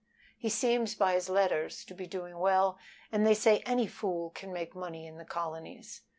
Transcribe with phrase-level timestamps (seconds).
[0.35, 2.79] "He seems by his letters to be doing well,
[3.11, 6.01] and they say any fool can make money in the colonies.